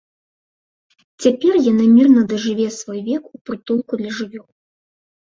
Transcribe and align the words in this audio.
Цяпер 1.25 1.53
яна 1.71 1.85
мірна 1.97 2.23
дажыве 2.31 2.65
свой 2.77 2.99
век 3.09 3.23
у 3.35 3.41
прытулку 3.49 3.93
для 4.01 4.11
жывёл. 4.21 4.45